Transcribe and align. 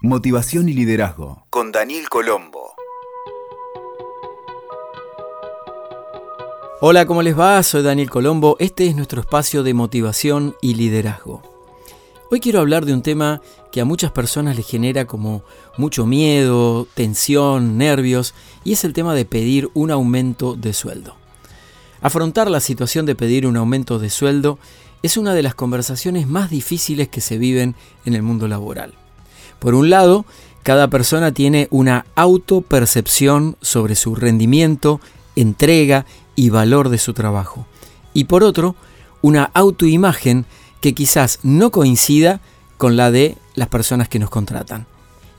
Motivación 0.00 0.68
y 0.68 0.74
liderazgo 0.74 1.44
con 1.50 1.72
Daniel 1.72 2.08
Colombo. 2.08 2.72
Hola, 6.80 7.04
¿cómo 7.04 7.20
les 7.20 7.36
va? 7.36 7.60
Soy 7.64 7.82
Daniel 7.82 8.08
Colombo. 8.08 8.54
Este 8.60 8.86
es 8.86 8.94
nuestro 8.94 9.20
espacio 9.20 9.64
de 9.64 9.74
motivación 9.74 10.54
y 10.60 10.74
liderazgo. 10.74 11.42
Hoy 12.30 12.38
quiero 12.38 12.60
hablar 12.60 12.86
de 12.86 12.92
un 12.92 13.02
tema 13.02 13.42
que 13.72 13.80
a 13.80 13.84
muchas 13.84 14.12
personas 14.12 14.54
les 14.54 14.68
genera 14.68 15.04
como 15.04 15.42
mucho 15.76 16.06
miedo, 16.06 16.86
tensión, 16.94 17.76
nervios, 17.76 18.34
y 18.62 18.74
es 18.74 18.84
el 18.84 18.92
tema 18.92 19.16
de 19.16 19.24
pedir 19.24 19.68
un 19.74 19.90
aumento 19.90 20.54
de 20.54 20.74
sueldo. 20.74 21.16
Afrontar 22.02 22.48
la 22.48 22.60
situación 22.60 23.04
de 23.04 23.16
pedir 23.16 23.48
un 23.48 23.56
aumento 23.56 23.98
de 23.98 24.10
sueldo 24.10 24.60
es 25.02 25.16
una 25.16 25.34
de 25.34 25.42
las 25.42 25.56
conversaciones 25.56 26.28
más 26.28 26.50
difíciles 26.50 27.08
que 27.08 27.20
se 27.20 27.36
viven 27.36 27.74
en 28.04 28.14
el 28.14 28.22
mundo 28.22 28.46
laboral. 28.46 28.94
Por 29.58 29.74
un 29.74 29.90
lado, 29.90 30.24
cada 30.62 30.88
persona 30.88 31.32
tiene 31.32 31.68
una 31.70 32.04
autopercepción 32.14 33.56
sobre 33.60 33.94
su 33.94 34.14
rendimiento, 34.14 35.00
entrega 35.36 36.04
y 36.36 36.50
valor 36.50 36.88
de 36.88 36.98
su 36.98 37.14
trabajo. 37.14 37.66
Y 38.12 38.24
por 38.24 38.42
otro, 38.42 38.76
una 39.22 39.50
autoimagen 39.54 40.44
que 40.80 40.94
quizás 40.94 41.38
no 41.42 41.70
coincida 41.70 42.40
con 42.76 42.96
la 42.96 43.10
de 43.10 43.36
las 43.54 43.68
personas 43.68 44.08
que 44.08 44.18
nos 44.18 44.30
contratan. 44.30 44.86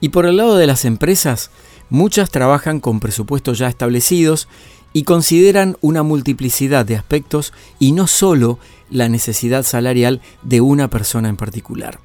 Y 0.01 0.09
por 0.09 0.25
el 0.25 0.37
lado 0.37 0.57
de 0.57 0.67
las 0.67 0.85
empresas, 0.85 1.51
muchas 1.89 2.29
trabajan 2.29 2.79
con 2.79 2.99
presupuestos 2.99 3.57
ya 3.57 3.67
establecidos 3.67 4.47
y 4.93 5.03
consideran 5.03 5.77
una 5.81 6.03
multiplicidad 6.03 6.85
de 6.85 6.95
aspectos 6.95 7.53
y 7.77 7.91
no 7.91 8.07
solo 8.07 8.59
la 8.89 9.07
necesidad 9.09 9.63
salarial 9.63 10.21
de 10.41 10.61
una 10.61 10.89
persona 10.89 11.29
en 11.29 11.37
particular. 11.37 11.99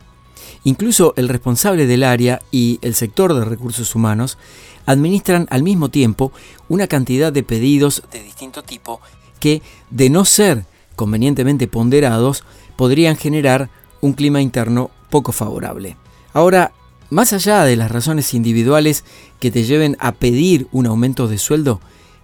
Incluso 0.65 1.15
el 1.17 1.29
responsable 1.29 1.87
del 1.87 2.03
área 2.03 2.41
y 2.51 2.79
el 2.83 2.95
sector 2.95 3.35
de 3.35 3.45
recursos 3.45 3.95
humanos 3.95 4.39
administran 4.87 5.47
al 5.51 5.63
mismo 5.63 5.89
tiempo 5.89 6.33
una 6.69 6.87
cantidad 6.87 7.33
de 7.33 7.43
pedidos 7.43 8.03
de 8.13 8.23
distinto 8.23 8.63
tipo 8.63 9.01
que, 9.41 9.63
de 9.91 10.11
no 10.11 10.25
ser 10.25 10.65
convenientemente 10.97 11.69
ponderados, 11.69 12.45
podrían 12.77 13.17
generar 13.17 13.71
un 14.01 14.13
clima 14.13 14.41
interno 14.41 14.91
poco 15.11 15.33
favorable. 15.33 15.97
Ahora, 16.33 16.73
más 17.11 17.33
allá 17.33 17.65
de 17.65 17.77
las 17.77 17.91
razones 17.91 18.35
individuales 18.35 19.05
que 19.41 19.51
te 19.51 19.65
lleven 19.65 19.97
a 20.01 20.13
pedir 20.13 20.67
un 20.73 20.87
aumento 20.87 21.29
de 21.29 21.39
sueldo, 21.39 21.81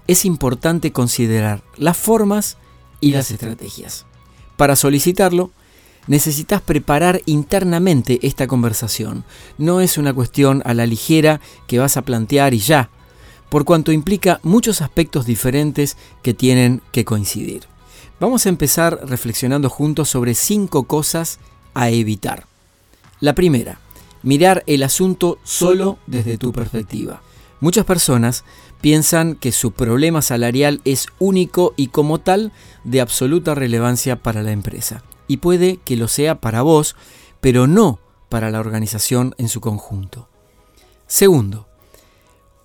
es 0.07 0.25
importante 0.25 0.93
considerar 0.93 1.63
las 1.77 1.97
formas 1.97 2.57
y 3.01 3.13
las 3.13 3.31
estrategias. 3.31 4.07
Para 4.57 4.77
solicitarlo, 4.77 5.53
necesitas 6.07 6.61
preparar 6.61 7.23
internamente 7.27 8.19
esta 8.23 8.47
conversación. 8.47 9.25
No 9.59 9.81
es 9.81 9.99
una 9.99 10.13
cuestión 10.13 10.63
a 10.65 10.75
la 10.75 10.87
ligera 10.87 11.41
que 11.67 11.79
vas 11.79 11.97
a 11.97 12.03
plantear 12.03 12.55
y 12.55 12.59
ya, 12.59 12.91
por 13.49 13.65
cuanto 13.65 13.93
implica 13.93 14.41
muchos 14.43 14.81
aspectos 14.81 15.27
diferentes 15.27 15.97
que 16.23 16.35
tienen 16.35 16.83
que 16.93 17.05
coincidir. 17.05 17.65
Vamos 18.21 18.47
a 18.47 18.51
empezar 18.51 19.01
reflexionando 19.07 19.69
juntos 19.69 20.09
sobre 20.09 20.35
cinco 20.35 20.85
cosas 20.85 21.39
a 21.75 21.91
evitar. 21.91 22.47
La 23.21 23.35
primera, 23.35 23.79
mirar 24.23 24.63
el 24.67 24.83
asunto 24.83 25.39
solo 25.43 25.99
desde 26.07 26.39
tu 26.39 26.53
perspectiva. 26.53 27.23
Muchas 27.61 27.85
personas 27.85 28.45
piensan 28.81 29.35
que 29.35 29.53
su 29.53 29.73
problema 29.73 30.23
salarial 30.23 30.81
es 30.85 31.07
único 31.19 31.75
y 31.77 31.89
como 31.89 32.19
tal 32.19 32.53
de 32.85 33.01
absoluta 33.01 33.55
relevancia 33.55 34.17
para 34.17 34.43
la 34.43 34.53
empresa 34.53 35.03
y 35.31 35.37
puede 35.37 35.77
que 35.85 35.97
lo 35.97 36.09
sea 36.09 36.41
para 36.41 36.63
vos, 36.63 36.97
pero 37.41 37.69
no 37.69 38.01
para 38.29 38.51
la 38.51 38.59
organización 38.59 39.37
en 39.39 39.49
su 39.49 39.61
conjunto. 39.61 40.29
Segundo, 41.07 41.69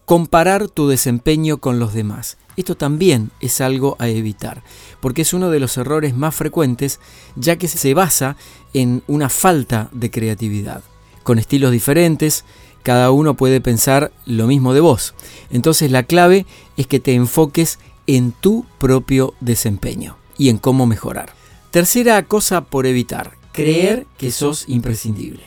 comparar 0.06 0.68
tu 0.68 0.88
desempeño 0.88 1.58
con 1.58 1.78
los 1.78 1.94
demás. 1.94 2.38
Esto 2.58 2.76
también 2.76 3.30
es 3.40 3.62
algo 3.62 3.98
a 4.00 4.08
evitar, 4.08 4.64
porque 5.00 5.22
es 5.22 5.34
uno 5.34 5.52
de 5.52 5.60
los 5.60 5.78
errores 5.78 6.16
más 6.16 6.34
frecuentes, 6.34 7.00
ya 7.36 7.58
que 7.58 7.68
se 7.68 7.94
basa 7.94 8.36
en 8.74 9.04
una 9.06 9.30
falta 9.30 9.90
de 9.92 10.10
creatividad. 10.10 10.82
Con 11.22 11.38
estilos 11.38 11.72
diferentes, 11.72 12.46
cada 12.86 13.10
uno 13.10 13.34
puede 13.34 13.62
pensar 13.62 14.12
lo 14.28 14.46
mismo 14.46 14.76
de 14.76 14.80
vos. 14.80 15.16
Entonces 15.50 15.90
la 15.90 16.04
clave 16.04 16.46
es 16.78 16.86
que 16.86 17.00
te 17.00 17.16
enfoques 17.16 17.80
en 18.06 18.32
tu 18.32 18.64
propio 18.78 19.34
desempeño 19.40 20.18
y 20.38 20.50
en 20.50 20.60
cómo 20.60 20.86
mejorar. 20.86 21.34
Tercera 21.72 22.24
cosa 22.26 22.62
por 22.62 22.86
evitar, 22.86 23.32
creer 23.54 24.06
que 24.20 24.30
sos 24.32 24.66
imprescindible. 24.68 25.42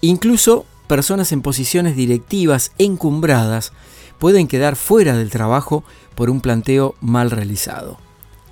Incluso 0.00 0.66
personas 0.88 1.30
en 1.30 1.42
posiciones 1.42 1.94
directivas 1.94 2.72
encumbradas 2.76 3.72
pueden 4.18 4.48
quedar 4.48 4.74
fuera 4.74 5.16
del 5.16 5.30
trabajo 5.30 5.84
por 6.16 6.28
un 6.28 6.40
planteo 6.40 6.96
mal 7.00 7.30
realizado. 7.30 7.98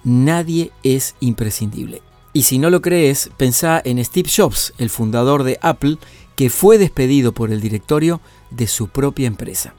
Nadie 0.05 0.71
es 0.85 1.17
imprescindible. 1.19 2.03
Y 2.33 2.43
si 2.43 2.59
no 2.59 2.71
lo 2.71 2.83
crees, 2.83 3.31
pensá 3.37 3.81
en 3.85 4.05
Steve 4.05 4.31
Jobs, 4.35 4.75
el 4.79 4.91
fundador 4.91 5.43
de 5.45 5.59
Apple, 5.63 5.99
que 6.37 6.51
fue 6.51 6.79
despedido 6.79 7.33
por 7.33 7.51
el 7.51 7.61
directorio 7.61 8.21
de 8.51 8.67
su 8.67 8.89
propia 8.89 9.27
empresa. 9.27 9.75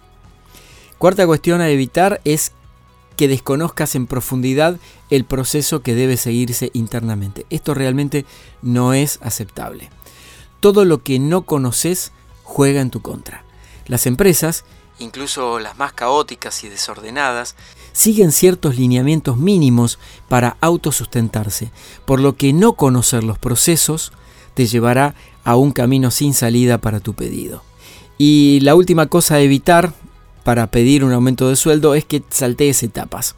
Cuarta 0.98 1.26
cuestión 1.26 1.62
a 1.62 1.70
evitar 1.70 2.20
es 2.26 2.52
que 3.16 3.28
desconozcas 3.28 3.96
en 3.96 4.08
profundidad 4.08 4.78
el 5.10 5.26
proceso 5.26 5.82
que 5.82 5.96
debe 5.96 6.18
seguirse 6.18 6.72
internamente. 6.74 7.46
Esto 7.50 7.74
realmente 7.74 8.26
no 8.62 8.94
es 8.94 9.20
aceptable. 9.22 9.90
Todo 10.60 10.86
lo 10.86 11.04
que 11.04 11.20
no 11.20 11.44
conoces 11.44 12.12
juega 12.44 12.82
en 12.82 12.92
tu 12.92 13.02
contra. 13.02 13.44
Las 13.88 14.06
empresas, 14.06 14.66
incluso 15.00 15.60
las 15.60 15.78
más 15.78 15.94
caóticas 15.94 16.64
y 16.64 16.70
desordenadas, 16.70 17.56
siguen 18.00 18.32
ciertos 18.32 18.78
lineamientos 18.78 19.38
mínimos 19.38 20.00
para 20.30 20.56
autosustentarse, 20.62 21.70
por 22.06 22.22
lo 22.22 22.38
que 22.38 22.54
no 22.54 22.74
conocer 22.74 23.26
los 23.26 23.38
procesos 23.38 24.14
te 24.54 24.68
llevará 24.68 25.16
a 25.44 25.58
un 25.58 25.74
camino 25.74 26.10
sin 26.10 26.34
salida 26.34 26.78
para 26.78 27.02
tu 27.02 27.14
pedido. 27.14 27.62
Y 28.18 28.62
la 28.62 28.76
última 28.76 29.08
cosa 29.08 29.36
a 29.36 29.42
evitar 29.42 29.94
para 30.46 30.72
pedir 30.72 31.04
un 31.04 31.12
aumento 31.12 31.50
de 31.50 31.58
sueldo 31.58 31.94
es 31.94 32.06
que 32.06 32.24
saltees 32.30 32.84
etapas. 32.84 33.36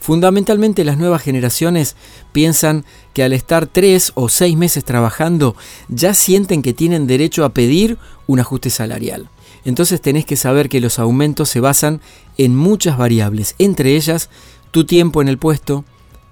Fundamentalmente 0.00 0.82
las 0.82 0.98
nuevas 0.98 1.22
generaciones 1.22 1.94
piensan 2.32 2.84
que 3.14 3.22
al 3.22 3.32
estar 3.32 3.68
tres 3.68 4.10
o 4.16 4.28
seis 4.28 4.56
meses 4.56 4.84
trabajando 4.84 5.54
ya 5.88 6.14
sienten 6.14 6.62
que 6.62 6.72
tienen 6.72 7.06
derecho 7.06 7.44
a 7.44 7.50
pedir 7.50 7.96
un 8.26 8.40
ajuste 8.40 8.70
salarial. 8.70 9.28
Entonces 9.64 10.00
tenés 10.00 10.24
que 10.24 10.36
saber 10.36 10.68
que 10.68 10.80
los 10.80 10.98
aumentos 10.98 11.48
se 11.48 11.60
basan 11.60 12.00
en 12.38 12.56
muchas 12.56 12.96
variables, 12.96 13.54
entre 13.58 13.96
ellas 13.96 14.30
tu 14.70 14.84
tiempo 14.84 15.20
en 15.20 15.28
el 15.28 15.38
puesto, 15.38 15.84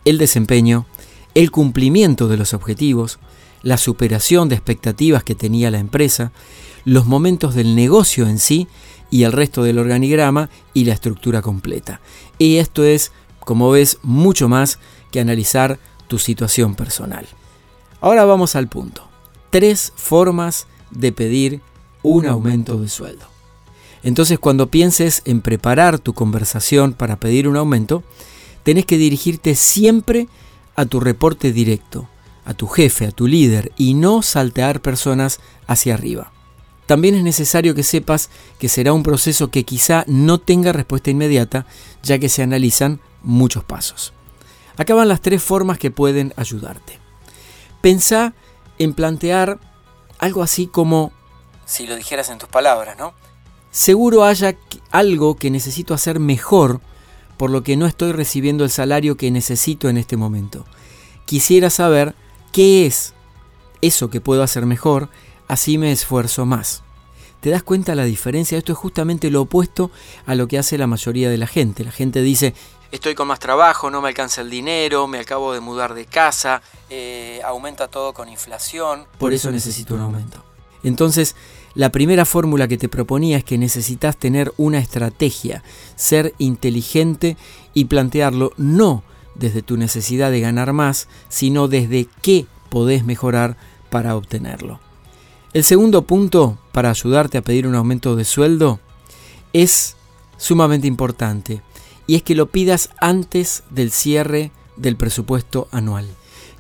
el 0.04 0.18
desempeño, 0.18 0.86
el 1.34 1.50
cumplimiento 1.50 2.28
de 2.28 2.36
los 2.36 2.54
objetivos, 2.54 3.18
la 3.62 3.76
superación 3.76 4.48
de 4.48 4.54
expectativas 4.54 5.24
que 5.24 5.34
tenía 5.34 5.70
la 5.70 5.78
empresa, 5.78 6.32
los 6.84 7.06
momentos 7.06 7.54
del 7.54 7.74
negocio 7.74 8.26
en 8.26 8.38
sí 8.38 8.68
y 9.10 9.24
el 9.24 9.32
resto 9.32 9.62
del 9.62 9.78
organigrama 9.78 10.48
y 10.74 10.84
la 10.84 10.94
estructura 10.94 11.42
completa. 11.42 12.00
Y 12.38 12.56
esto 12.56 12.84
es, 12.84 13.12
como 13.40 13.70
ves, 13.70 13.98
mucho 14.02 14.48
más 14.48 14.78
que 15.10 15.20
analizar 15.20 15.78
tu 16.06 16.18
situación 16.18 16.74
personal. 16.74 17.26
Ahora 18.00 18.24
vamos 18.24 18.56
al 18.56 18.68
punto. 18.68 19.08
Tres 19.50 19.92
formas 19.96 20.66
de 20.90 21.12
pedir 21.12 21.60
un 22.08 22.26
aumento 22.26 22.78
de 22.78 22.88
sueldo. 22.88 23.26
Entonces 24.02 24.38
cuando 24.38 24.70
pienses 24.70 25.22
en 25.24 25.41
preparar 25.42 25.98
tu 25.98 26.14
conversación 26.14 26.94
para 26.94 27.20
pedir 27.20 27.46
un 27.46 27.56
aumento, 27.56 28.02
tenés 28.62 28.86
que 28.86 28.96
dirigirte 28.96 29.54
siempre 29.54 30.28
a 30.74 30.86
tu 30.86 31.00
reporte 31.00 31.52
directo, 31.52 32.08
a 32.44 32.54
tu 32.54 32.66
jefe, 32.66 33.06
a 33.06 33.10
tu 33.10 33.26
líder 33.26 33.72
y 33.76 33.94
no 33.94 34.22
saltear 34.22 34.80
personas 34.80 35.41
hacia 35.66 35.94
arriba. 35.94 36.32
También 36.86 37.14
es 37.14 37.22
necesario 37.22 37.74
que 37.74 37.82
sepas 37.82 38.30
que 38.58 38.70
será 38.70 38.94
un 38.94 39.02
proceso 39.02 39.50
que 39.50 39.64
quizá 39.64 40.05
no 40.06 40.38
tenga 40.38 40.72
respuesta 40.72 41.10
inmediata, 41.10 41.66
ya 42.02 42.19
que 42.19 42.31
se 42.31 42.43
analizan 42.43 43.00
muchos 43.22 43.64
pasos. 43.64 44.14
Acá 44.78 44.94
van 44.94 45.08
las 45.08 45.20
tres 45.20 45.43
formas 45.43 45.78
que 45.78 45.90
pueden 45.90 46.32
ayudarte. 46.37 46.99
Pensá 47.82 48.32
en 48.78 48.94
plantear 48.94 49.58
algo 50.19 50.43
así 50.43 50.66
como, 50.66 51.12
si 51.69 51.87
lo 51.87 51.94
dijeras 51.94 52.31
en 52.31 52.38
tus 52.38 52.49
palabras, 52.49 52.97
¿no? 52.99 53.15
Seguro 53.70 54.25
haya 54.25 54.56
algo 54.91 55.37
que 55.37 55.50
necesito 55.50 55.94
hacer 55.94 56.19
mejor, 56.19 56.81
por 57.37 57.50
lo 57.50 57.62
que 57.62 57.76
no 57.76 57.87
estoy 57.87 58.12
recibiendo 58.12 58.65
el 58.65 58.70
salario 58.70 59.17
que 59.17 59.31
necesito 59.31 59.88
en 59.88 59.99
este 59.99 60.17
momento. 60.17 60.65
Quisiera 61.26 61.70
saber 61.70 62.15
qué 62.50 62.87
es 62.87 63.15
eso 63.82 64.11
que 64.11 64.20
puedo 64.20 64.43
hacer 64.43 64.67
mejor 64.67 65.09
así 65.49 65.79
me 65.79 65.91
esfuerzo 65.91 66.47
más. 66.47 66.82
¿Te 67.41 67.50
das 67.50 67.62
cuenta 67.62 67.94
la 67.94 68.05
diferencia? 68.05 68.59
Esto 68.59 68.73
es 68.73 68.79
justamente 68.79 69.31
lo 69.31 69.43
opuesto 69.43 69.91
a 70.26 70.35
lo 70.35 70.49
que 70.49 70.59
hace 70.59 70.76
la 70.76 70.87
mayoría 70.87 71.31
de 71.31 71.38
la 71.38 71.47
gente. 71.47 71.85
La 71.85 71.93
gente 71.93 72.20
dice, 72.20 72.55
estoy 72.91 73.15
con 73.15 73.29
más 73.29 73.38
trabajo, 73.38 73.91
no 73.91 74.00
me 74.00 74.09
alcanza 74.09 74.41
el 74.41 74.50
dinero, 74.50 75.06
me 75.06 75.20
acabo 75.20 75.53
de 75.53 75.61
mudar 75.61 75.94
de 75.94 76.06
casa, 76.06 76.62
eh, 76.91 77.41
aumenta 77.44 77.88
todo 77.88 78.12
con 78.12 78.29
inflación, 78.29 79.06
por 79.19 79.32
eso 79.32 79.50
necesito 79.50 79.94
un 79.94 80.00
aumento. 80.00 80.44
Entonces, 80.82 81.37
la 81.75 81.93
primera 81.93 82.25
fórmula 82.25 82.69
que 82.69 82.79
te 82.79 82.88
proponía 82.88 83.38
es 83.38 83.44
que 83.44 83.59
necesitas 83.59 84.17
tener 84.17 84.53
una 84.56 84.79
estrategia, 84.79 85.62
ser 85.97 86.35
inteligente 86.38 87.37
y 87.75 87.87
plantearlo 87.87 88.53
no 88.56 89.03
desde 89.35 89.62
tu 89.62 89.76
necesidad 89.76 90.31
de 90.31 90.41
ganar 90.41 90.73
más, 90.73 91.09
sino 91.29 91.69
desde 91.69 92.09
qué 92.23 92.47
podés 92.70 93.05
mejorar 93.05 93.56
para 93.91 94.17
obtenerlo. 94.17 94.81
El 95.53 95.65
segundo 95.65 96.03
punto 96.03 96.59
para 96.73 96.91
ayudarte 96.91 97.38
a 97.38 97.43
pedir 97.43 97.67
un 97.67 97.75
aumento 97.75 98.17
de 98.17 98.25
sueldo 98.25 98.81
es 99.53 99.97
sumamente 100.37 100.87
importante 100.87 101.62
y 102.06 102.17
es 102.17 102.23
que 102.23 102.35
lo 102.35 102.47
pidas 102.47 102.91
antes 103.00 103.65
del 103.70 103.91
cierre 103.91 104.50
del 104.76 104.97
presupuesto 104.97 105.69
anual. 105.70 106.06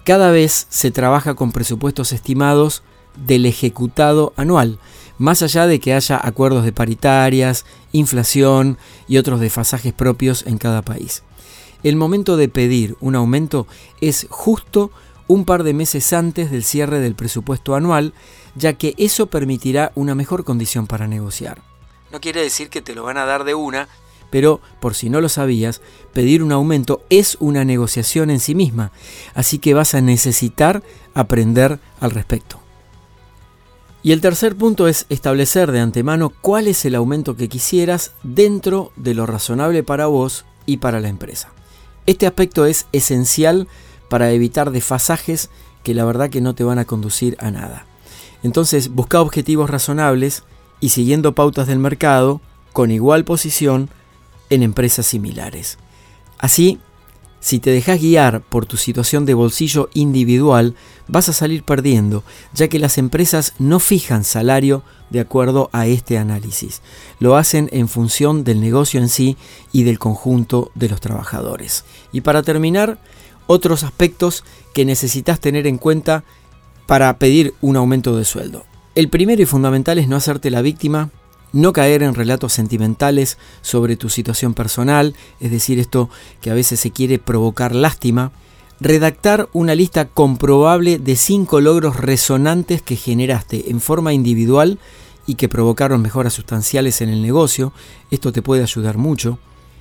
Cada 0.04 0.30
vez 0.30 0.66
se 0.70 0.90
trabaja 0.90 1.34
con 1.34 1.52
presupuestos 1.52 2.12
estimados 2.12 2.82
del 3.26 3.46
ejecutado 3.46 4.32
anual, 4.36 4.78
más 5.18 5.42
allá 5.42 5.66
de 5.66 5.80
que 5.80 5.94
haya 5.94 6.20
acuerdos 6.22 6.64
de 6.64 6.72
paritarias, 6.72 7.66
inflación 7.92 8.78
y 9.08 9.18
otros 9.18 9.40
desfasajes 9.40 9.92
propios 9.92 10.46
en 10.46 10.58
cada 10.58 10.82
país. 10.82 11.22
El 11.82 11.96
momento 11.96 12.36
de 12.36 12.48
pedir 12.48 12.96
un 13.00 13.14
aumento 13.14 13.66
es 14.00 14.26
justo 14.30 14.90
un 15.26 15.44
par 15.44 15.62
de 15.62 15.74
meses 15.74 16.12
antes 16.12 16.50
del 16.50 16.64
cierre 16.64 17.00
del 17.00 17.14
presupuesto 17.14 17.74
anual, 17.74 18.14
ya 18.56 18.72
que 18.72 18.94
eso 18.96 19.26
permitirá 19.26 19.92
una 19.94 20.14
mejor 20.14 20.44
condición 20.44 20.86
para 20.86 21.06
negociar. 21.06 21.62
No 22.10 22.20
quiere 22.20 22.42
decir 22.42 22.70
que 22.70 22.80
te 22.80 22.94
lo 22.94 23.04
van 23.04 23.18
a 23.18 23.26
dar 23.26 23.44
de 23.44 23.54
una, 23.54 23.88
pero 24.30 24.60
por 24.80 24.94
si 24.94 25.10
no 25.10 25.20
lo 25.20 25.28
sabías, 25.28 25.80
pedir 26.12 26.42
un 26.42 26.52
aumento 26.52 27.02
es 27.10 27.36
una 27.40 27.64
negociación 27.64 28.30
en 28.30 28.40
sí 28.40 28.54
misma, 28.54 28.90
así 29.34 29.58
que 29.58 29.74
vas 29.74 29.94
a 29.94 30.00
necesitar 30.00 30.82
aprender 31.14 31.78
al 32.00 32.10
respecto. 32.10 32.60
Y 34.08 34.12
el 34.12 34.22
tercer 34.22 34.56
punto 34.56 34.88
es 34.88 35.04
establecer 35.10 35.70
de 35.70 35.80
antemano 35.80 36.30
cuál 36.30 36.66
es 36.66 36.82
el 36.86 36.94
aumento 36.94 37.36
que 37.36 37.50
quisieras 37.50 38.12
dentro 38.22 38.90
de 38.96 39.12
lo 39.12 39.26
razonable 39.26 39.82
para 39.82 40.06
vos 40.06 40.46
y 40.64 40.78
para 40.78 41.00
la 41.00 41.08
empresa. 41.08 41.50
Este 42.06 42.26
aspecto 42.26 42.64
es 42.64 42.86
esencial 42.92 43.68
para 44.08 44.30
evitar 44.30 44.70
desfasajes 44.70 45.50
que 45.82 45.92
la 45.92 46.06
verdad 46.06 46.30
que 46.30 46.40
no 46.40 46.54
te 46.54 46.64
van 46.64 46.78
a 46.78 46.86
conducir 46.86 47.36
a 47.38 47.50
nada. 47.50 47.84
Entonces 48.42 48.88
busca 48.88 49.20
objetivos 49.20 49.68
razonables 49.68 50.42
y 50.80 50.88
siguiendo 50.88 51.34
pautas 51.34 51.66
del 51.66 51.78
mercado 51.78 52.40
con 52.72 52.90
igual 52.90 53.26
posición 53.26 53.90
en 54.48 54.62
empresas 54.62 55.04
similares. 55.04 55.76
Así, 56.38 56.80
si 57.40 57.58
te 57.58 57.70
dejas 57.70 58.00
guiar 58.00 58.40
por 58.40 58.66
tu 58.66 58.76
situación 58.76 59.24
de 59.24 59.34
bolsillo 59.34 59.90
individual, 59.94 60.74
vas 61.06 61.28
a 61.28 61.32
salir 61.32 61.62
perdiendo, 61.62 62.24
ya 62.52 62.68
que 62.68 62.78
las 62.78 62.98
empresas 62.98 63.54
no 63.58 63.78
fijan 63.80 64.24
salario 64.24 64.82
de 65.10 65.20
acuerdo 65.20 65.70
a 65.72 65.86
este 65.86 66.18
análisis. 66.18 66.82
Lo 67.20 67.36
hacen 67.36 67.68
en 67.72 67.88
función 67.88 68.44
del 68.44 68.60
negocio 68.60 69.00
en 69.00 69.08
sí 69.08 69.36
y 69.72 69.84
del 69.84 69.98
conjunto 69.98 70.70
de 70.74 70.88
los 70.88 71.00
trabajadores. 71.00 71.84
Y 72.12 72.22
para 72.22 72.42
terminar, 72.42 72.98
otros 73.46 73.82
aspectos 73.82 74.44
que 74.74 74.84
necesitas 74.84 75.40
tener 75.40 75.66
en 75.66 75.78
cuenta 75.78 76.24
para 76.86 77.18
pedir 77.18 77.54
un 77.60 77.76
aumento 77.76 78.16
de 78.16 78.24
sueldo. 78.24 78.64
El 78.94 79.08
primero 79.08 79.42
y 79.42 79.46
fundamental 79.46 79.98
es 79.98 80.08
no 80.08 80.16
hacerte 80.16 80.50
la 80.50 80.62
víctima, 80.62 81.10
no 81.52 81.72
caer 81.72 82.02
en 82.02 82.14
relatos 82.14 82.52
sentimentales 82.52 83.38
sobre 83.62 83.96
tu 83.96 84.08
situación 84.08 84.54
personal, 84.54 85.14
es 85.40 85.50
decir, 85.50 85.78
esto 85.78 86.10
que 86.40 86.50
a 86.50 86.54
veces 86.54 86.80
se 86.80 86.90
quiere 86.90 87.18
provocar 87.18 87.74
lástima, 87.74 88.32
redactar 88.80 89.48
una 89.52 89.74
lista 89.74 90.06
comprobable 90.06 90.98
de 90.98 91.16
cinco 91.16 91.60
logros 91.60 91.96
resonantes 91.96 92.82
que 92.82 92.96
generaste 92.96 93.70
en 93.70 93.80
forma 93.80 94.12
individual 94.12 94.78
y 95.26 95.34
que 95.34 95.48
provocaron 95.48 96.00
mejoras 96.00 96.32
sustanciales 96.32 97.00
en 97.00 97.08
el 97.08 97.22
negocio, 97.22 97.72
esto 98.10 98.32
te 98.32 98.42
puede 98.42 98.62
ayudar 98.62 98.96
mucho 98.96 99.38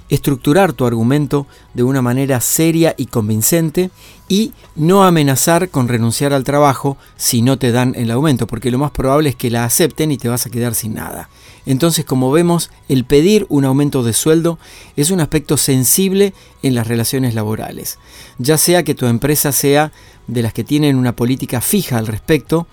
estructurar 0.10 0.74
tu 0.74 0.86
argumento 0.86 1.48
de 1.74 1.84
una 1.84 2.02
manera 2.02 2.40
seria 2.42 2.96
y 2.98 3.08
convincente 3.08 3.90
y 4.30 4.54
no 4.76 5.04
amenazar 5.04 5.70
con 5.70 5.88
renunciar 5.88 6.34
al 6.34 6.44
trabajo 6.44 6.98
si 7.16 7.42
no 7.42 7.58
te 7.58 7.72
dan 7.72 7.94
el 7.96 8.12
aumento, 8.12 8.48
porque 8.48 8.72
lo 8.72 8.78
más 8.78 8.92
probable 8.92 9.30
es 9.30 9.36
que 9.36 9.50
la 9.50 9.64
acepten 9.64 10.12
y 10.12 10.18
te 10.18 10.30
vas 10.30 10.46
a 10.46 10.50
quedar 10.50 10.76
sin 10.76 10.94
nada. 10.94 11.30
Entonces, 11.66 12.06
como 12.06 12.32
vemos, 12.32 12.70
el 12.88 13.04
pedir 13.04 13.46
un 13.50 13.66
aumento 13.66 14.04
de 14.04 14.14
sueldo 14.14 14.58
es 14.96 15.12
un 15.12 15.20
aspecto 15.20 15.58
sensible 15.58 16.34
en 16.64 16.76
las 16.76 16.88
relaciones 16.88 17.36
laborales, 17.36 18.00
ya 18.38 18.58
sea 18.58 18.84
que 18.84 18.96
tu 18.96 19.06
empresa 19.06 19.52
sea 19.52 19.92
de 20.28 20.42
las 20.42 20.54
que 20.54 20.64
tienen 20.64 20.96
una 20.96 21.16
política 21.16 21.60
fija 21.62 21.98
al 21.98 22.08
respecto, 22.08 22.68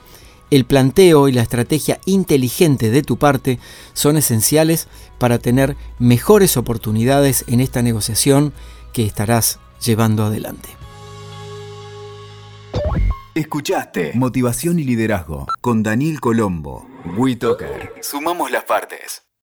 el 0.51 0.65
planteo 0.65 1.29
y 1.29 1.33
la 1.33 1.43
estrategia 1.43 2.01
inteligente 2.05 2.91
de 2.91 3.03
tu 3.03 3.19
parte 3.19 3.59
son 3.93 4.17
esenciales 4.17 4.89
para 5.19 5.39
tener 5.39 5.77
mejores 5.99 6.57
oportunidades 6.57 7.45
en 7.49 7.61
esta 7.61 7.83
negociación 7.83 8.53
que 8.93 9.05
estarás 9.05 9.59
llevando 9.85 10.25
adelante. 10.25 10.69
Escuchaste 13.35 14.13
Motivación 14.15 14.79
y 14.79 14.85
Liderazgo 14.85 15.47
con 15.61 15.83
Daniel 15.83 16.21
Colombo. 16.21 16.87
WeToker. 17.17 17.95
Sumamos 18.01 18.51
las 18.53 18.63
partes. 18.63 19.25